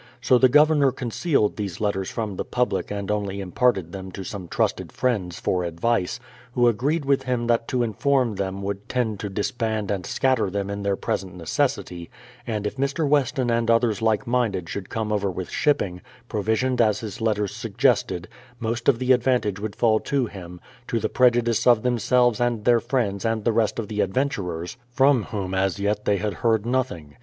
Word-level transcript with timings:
So 0.19 0.39
the 0.39 0.49
Governor 0.49 0.91
concealed 0.91 1.57
these 1.57 1.79
letters 1.79 2.09
from 2.09 2.35
the 2.35 2.43
public 2.43 2.89
and 2.89 3.11
only 3.11 3.39
imparted 3.39 3.91
them 3.91 4.11
to 4.13 4.23
some 4.23 4.47
trusted 4.47 4.91
friends 4.91 5.39
for 5.39 5.63
advice, 5.63 6.19
who 6.53 6.67
agreed 6.67 7.05
with 7.05 7.21
him 7.25 7.45
that 7.45 7.67
to 7.67 7.83
inform 7.83 8.33
them 8.33 8.63
would 8.63 8.89
tend 8.89 9.19
to 9.19 9.29
disband 9.29 9.91
and 9.91 10.03
scatter 10.03 10.49
them 10.49 10.71
in 10.71 10.81
their 10.81 10.95
present 10.95 11.35
necessity; 11.35 12.09
and 12.47 12.65
if 12.65 12.77
Mr, 12.77 13.07
Weston 13.07 13.51
and 13.51 13.69
others 13.69 14.01
like 14.01 14.25
minded 14.25 14.67
should 14.69 14.89
come 14.89 15.11
over 15.11 15.29
with 15.29 15.51
shipping, 15.51 16.01
provisioned 16.27 16.81
as 16.81 17.01
his 17.01 17.21
letters 17.21 17.55
suggested, 17.55 18.27
most 18.59 18.89
of 18.89 18.97
the 18.97 19.11
advantage 19.11 19.59
would 19.59 19.75
fall 19.75 19.99
to 19.99 20.25
him, 20.25 20.59
to 20.87 20.99
the 20.99 21.09
prejudice 21.09 21.67
of 21.67 21.83
themselves 21.83 22.41
and 22.41 22.65
their 22.65 22.79
friends 22.79 23.23
and 23.23 23.43
the 23.43 23.53
rest 23.53 23.77
of 23.77 23.87
the 23.87 23.99
adventur 24.01 24.61
ers, 24.63 24.77
from 24.89 25.25
whom 25.25 25.53
as 25.53 25.79
yet 25.79 26.05
they 26.05 26.17
had 26.17 26.33
heard 26.41 26.65
nothing. 26.65 27.17